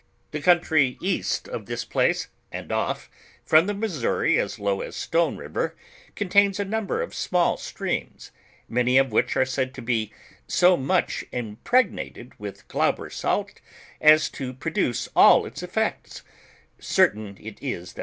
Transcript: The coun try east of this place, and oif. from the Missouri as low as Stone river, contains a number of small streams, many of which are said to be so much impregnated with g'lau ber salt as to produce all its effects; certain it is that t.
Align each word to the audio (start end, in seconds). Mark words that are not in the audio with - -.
The 0.31 0.41
coun 0.41 0.61
try 0.61 0.97
east 0.99 1.47
of 1.47 1.67
this 1.67 1.85
place, 1.85 2.27
and 2.51 2.71
oif. 2.71 3.07
from 3.45 3.67
the 3.67 3.73
Missouri 3.75 4.39
as 4.39 4.57
low 4.57 4.81
as 4.81 4.95
Stone 4.95 5.37
river, 5.37 5.75
contains 6.15 6.59
a 6.59 6.65
number 6.65 7.03
of 7.03 7.13
small 7.13 7.55
streams, 7.55 8.31
many 8.67 8.97
of 8.97 9.11
which 9.11 9.37
are 9.37 9.45
said 9.45 9.75
to 9.75 9.81
be 9.83 10.11
so 10.47 10.75
much 10.75 11.23
impregnated 11.31 12.33
with 12.39 12.67
g'lau 12.67 12.95
ber 12.95 13.11
salt 13.11 13.61
as 14.01 14.27
to 14.31 14.55
produce 14.55 15.07
all 15.15 15.45
its 15.45 15.61
effects; 15.61 16.23
certain 16.79 17.37
it 17.39 17.59
is 17.61 17.93
that 17.93 17.99
t. 17.99 17.99